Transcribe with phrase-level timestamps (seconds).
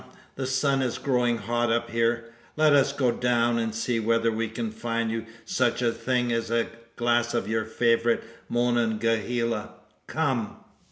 [0.33, 2.33] The sun is growing hot up here.
[2.57, 6.49] Let as go down, and see whether we can find you such a thing as
[6.49, 9.75] a glass of your favourite Monongahela.
[10.07, 10.57] Come!"